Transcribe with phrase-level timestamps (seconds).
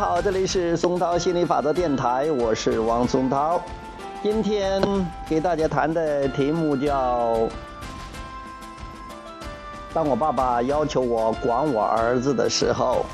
[0.00, 3.60] 好，这里是松涛心理法则电台，我是王松涛。
[4.22, 4.80] 今天
[5.28, 7.46] 给大家谈的题目叫：
[9.92, 13.04] 当我爸爸要求我管我儿子的时候，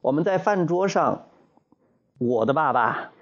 [0.00, 1.26] 我们在饭桌上，
[2.18, 3.12] 我的爸爸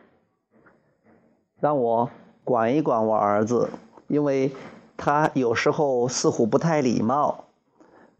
[1.60, 2.08] 让我
[2.44, 3.68] 管一管我儿子，
[4.06, 4.56] 因为
[4.96, 7.44] 他有时候似乎不太礼貌，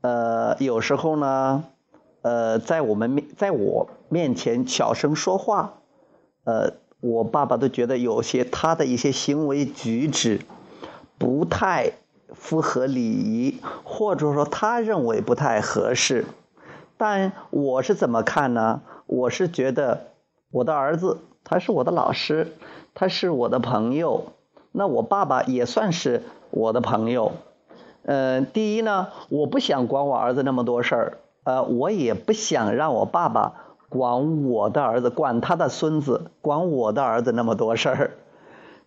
[0.02, 1.64] 呃，有时候呢。
[2.22, 5.74] 呃，在我们面，在我面前小声说话，
[6.44, 10.41] 呃，我爸爸都觉得有些他的一些行为举止
[11.16, 11.92] 不太
[12.34, 16.27] 符合礼仪，或者说他认为不太合适。
[16.96, 18.83] 但我是怎么看呢？
[19.06, 20.08] 我是觉得
[20.50, 22.52] 我的儿子他是我的老师，
[22.94, 24.33] 他是我的朋友，
[24.72, 27.33] 那我爸爸也算是我的朋友。
[28.02, 31.19] 嗯，第一呢，我不想管我儿子那么多事儿。
[31.44, 33.55] 呃，我也不想让我爸爸
[33.89, 38.11] 管我的儿子，管他的孙子，管我的儿子那么多事儿。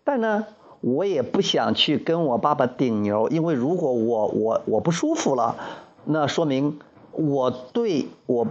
[0.04, 0.46] 但呢，
[0.82, 5.56] 我也不想去跟我爸爸顶牛，因为如果我我我不舒服了，
[6.06, 6.80] 那说明
[7.12, 8.48] 我对我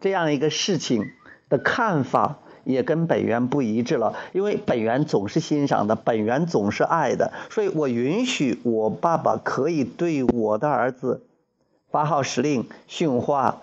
[0.00, 1.04] 这样一个事情
[1.48, 4.14] 的看法也跟本源不一致了。
[4.32, 11.22] 因为本源总是欣赏的，本源总是爱的，所以我允许我爸爸可以对我的儿子。
[11.94, 13.60] 发号施令、训话，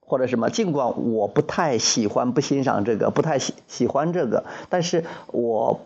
[0.00, 5.78] 或者什么，尽管我不太喜欢、不欣赏这个，不太喜喜欢这个，但是我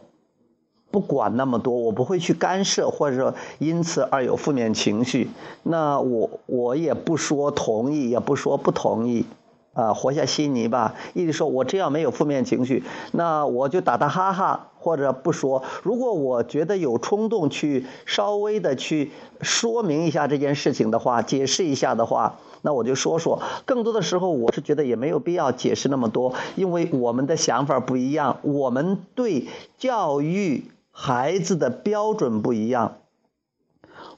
[0.90, 5.28] 不管那么多，我不会去干涉，或者说因此而有负面情绪。
[5.64, 9.26] 那我我也不说同意，也不说不同意。
[9.74, 10.94] 啊，活下稀泥吧！
[11.14, 15.62] 意思说我这样没有负面情绪，那我就打打哈哈，或者不说。
[15.82, 23.40] 如果我觉得有冲动去稍微的去说明一下这件事情的话，解释一下的话，那我就说说。
[23.64, 32.98] 更多的时候，我是觉得也没有必要解释那么多，因为我们的想法不一样，我们对教育孩子的标准不一样。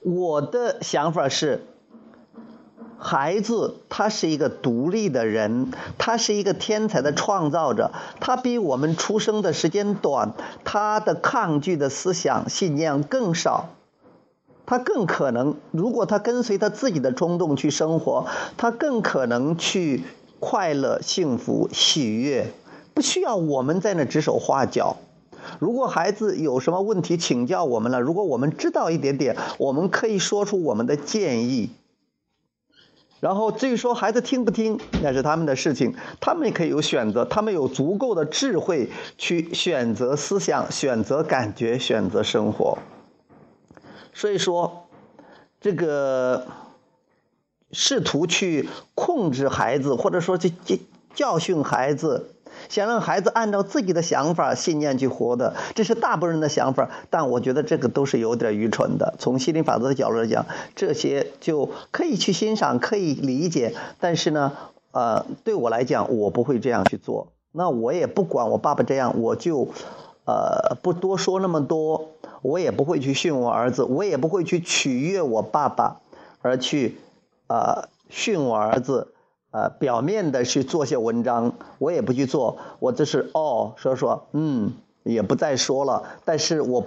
[0.00, 1.64] 我的想法是。
[3.06, 10.32] 孩子他是一个独立的人，他是一个天才的创造者，他比我们出生的时间短，
[10.64, 13.68] 他的抗拒的思想信念更少，
[14.64, 18.26] 他更可能，如果他跟随他自己的冲动去生活，
[18.56, 20.04] 他更可能去
[20.40, 22.52] 快乐、幸福、喜悦，
[22.94, 24.96] 不需要我们在那指手画脚。
[25.58, 31.68] 如果孩子有什么问题请教我们了，如果我们知道一点点，我们可以说出我们的建议。
[33.24, 42.76] 然后至于说孩子听不听，那是他们的事情，他们也可以有选择，他们有足够的智慧去选择思想、选择感觉、选择生活。
[44.12, 44.90] 所以说，
[45.58, 46.46] 这个
[47.72, 50.76] 试图去控制孩子，或者说去教
[51.14, 52.33] 教训孩子。
[52.68, 56.90] 想让孩子按照自己的想法、信念去活的，这是大部分人的想法。
[57.10, 59.14] 但我觉得这个都是有点愚蠢的。
[59.18, 63.74] 从心理法则的角度来讲，这些就可以去欣赏、可以理解。
[64.00, 64.52] 但是呢，
[64.92, 67.28] 呃，对我来讲，我不会这样去做。
[67.52, 69.68] 那我也不管我爸爸这样，我就
[70.24, 72.10] 呃不多说那么多。
[72.42, 76.02] 我也不会去训我儿子，我也不会去取悦我爸爸，
[76.42, 76.98] 而去
[77.46, 79.13] 呃训我儿子。
[79.54, 84.72] 呃，表面的去做些文章，我也不去做，我就是哦说说，嗯，
[85.04, 86.02] 也不再说了。
[86.24, 86.84] 但是我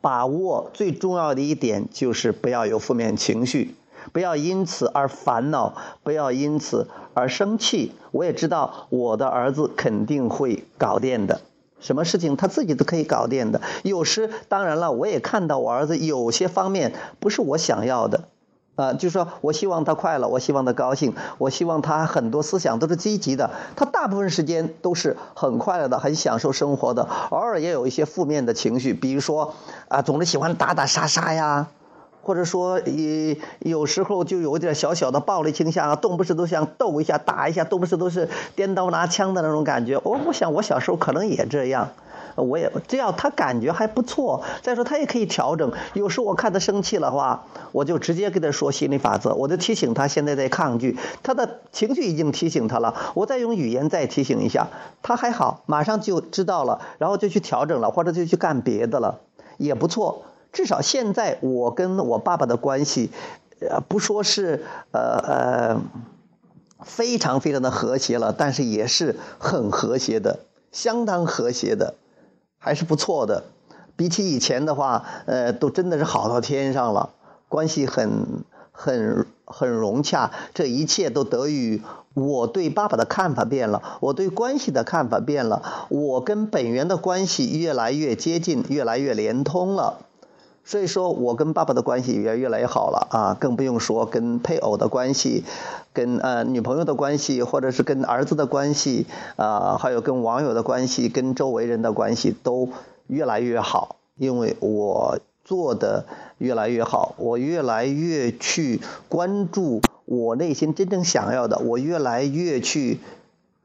[0.00, 3.74] 把握最重要的一点就是不要有负面情绪，
[4.14, 7.92] 不要因此而烦恼，不要因此而生气。
[8.12, 11.42] 我也知道我的儿子肯定会搞定的，
[11.80, 13.60] 什么事情他自己都可以搞定的。
[13.82, 18.28] 有时当然了，我也看到我儿子有些方面不是我想要的。
[18.76, 23.50] 啊，就是说我希望他快乐，我希望他高兴，我希望他很多思想都是积极的。
[23.76, 27.08] 他大部分时间都是很快乐的，很享受生活的。
[27.30, 29.54] 偶尔也有一些负面的情绪，比如说
[29.86, 31.68] 啊，总是喜欢打打杀杀呀，
[32.22, 40.00] 或者说也有时候就有点小小的暴力倾向啊，动不时都想斗一下、打一下，动不时都是颠刀拿枪的那种感觉。
[40.02, 41.90] 我我想我小时候可能也这样。
[42.36, 45.72] 我也只要他感觉还不错，再说他也可以调整。
[45.92, 54.68] 有时我看他生气了话，我就直接跟他说心理法则，我就提醒他现在在抗拒，他的情绪已经提醒他了，我再用语言再提醒一下，
[55.02, 59.20] 他还好，马上就知道了，然后就去调整了，或者就去干别的了，
[59.58, 60.22] 也不错。
[60.52, 63.10] 至少现在我跟我爸爸的关系，
[63.60, 65.80] 呃，不说是呃呃
[66.82, 70.40] 非常非常的和谐了，但是也是很和谐的，
[70.70, 71.94] 相当和谐的。
[72.64, 73.44] 还是不错的，
[73.94, 77.10] 比起以前的话，呃，都真的是好到天上了，
[77.50, 81.82] 关系很很很融洽，这一切都得益于
[82.14, 89.98] 我对爸爸的看法变了，我对关系的看法变了，我跟本源的关系越来越接近，越来越连通了。
[90.64, 95.44] 所以说我跟爸爸的关系也越来越好了啊，更不用说跟配偶的关系，
[95.92, 99.06] 跟呃女朋友的关系，或者是跟儿子的关系
[99.36, 102.70] 啊，还有跟网友的关系，跟周围人的关系都
[103.08, 106.06] 越来越好，因为我做的
[106.38, 113.00] 越来越好，我越来越去关注我内心真正想要的，我越来越去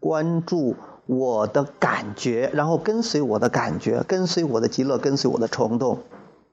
[0.02, 0.76] 关注
[1.06, 6.00] 我的感觉，然后跟随我的感觉，跟随我的极乐，跟随我的冲动。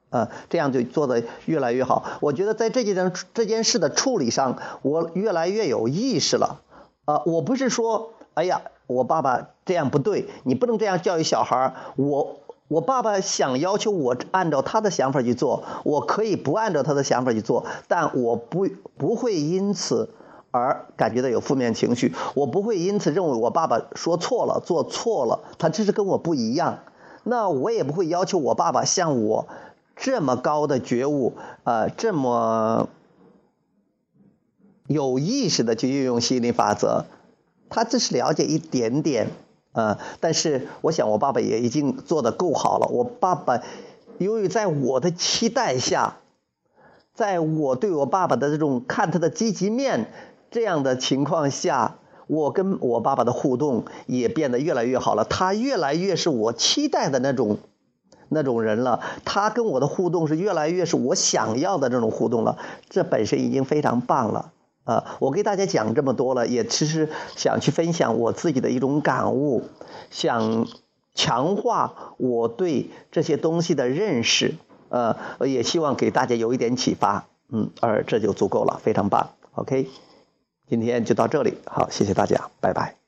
[0.09, 2.03] 呃，这样就做的越来越好。
[2.21, 6.61] 我觉得在这件这件事的处理上，我越来越有意识了。
[7.05, 18.67] 啊，我不是说，哎呀，我爸爸这样不对，你不能这样教育小孩我我爸爸想要求我按照他的想法去做，我可以不按照他的想法去做，但我不
[18.97, 20.09] 不会因此
[20.51, 26.79] 而感觉到有负面情绪，我不会因此认为我爸爸说错了，做错了，他这是跟我不一样。
[27.23, 29.47] 那我也不会要求我爸爸像我。
[29.99, 31.33] 这么高的觉悟，
[31.63, 32.87] 呃，这么
[34.85, 37.05] 有意识的去运用吸引力法则，
[37.69, 39.27] 他只是了解一点点，
[39.73, 42.87] 呃，但是我想我爸爸也已经做得够好了。
[42.87, 43.63] 我爸爸，
[44.19, 46.17] 由于在我的期待下，
[47.15, 50.11] 在我对我爸爸的这种看他的积极面
[50.51, 51.95] 这样的情况下，
[52.27, 55.25] 我跟我爸爸的互动也变得越来越好了。
[55.25, 57.57] 他越来越是我期待的那种。
[58.29, 62.57] 那种人了，他跟我的互动是越来越是我想要的这种互动了，
[62.89, 64.51] 这本身已经非常棒了
[64.83, 65.17] 啊！
[65.19, 69.63] 我给大家讲这么多了，也其实想去分享我自己的一种感悟，
[70.09, 70.67] 想
[71.13, 74.55] 强化我对这些东西的认识，
[74.89, 79.31] 呃，也希望给大家有一点启发，嗯，而这就足够了，非常棒。
[79.53, 79.89] OK，
[80.67, 83.06] 今天就到这里，好，谢谢大家，拜拜。